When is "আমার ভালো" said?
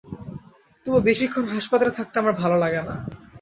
2.19-2.55